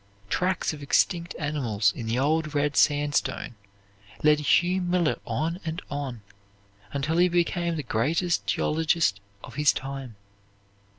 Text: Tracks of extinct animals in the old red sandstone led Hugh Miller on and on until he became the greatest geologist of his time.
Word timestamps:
Tracks 0.31 0.73
of 0.73 0.81
extinct 0.81 1.35
animals 1.37 1.93
in 1.95 2.07
the 2.07 2.17
old 2.17 2.55
red 2.55 2.75
sandstone 2.75 3.53
led 4.23 4.39
Hugh 4.39 4.81
Miller 4.81 5.19
on 5.27 5.59
and 5.63 5.79
on 5.91 6.23
until 6.91 7.17
he 7.17 7.29
became 7.29 7.75
the 7.75 7.83
greatest 7.83 8.47
geologist 8.47 9.19
of 9.43 9.53
his 9.53 9.71
time. 9.71 10.15